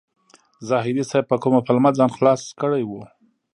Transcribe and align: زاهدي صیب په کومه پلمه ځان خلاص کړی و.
زاهدي 0.67 1.03
صیب 1.11 1.25
په 1.31 1.35
کومه 1.43 1.59
پلمه 1.67 1.91
ځان 1.97 2.09
خلاص 2.17 2.41
کړی 2.61 2.83
و. 2.85 2.91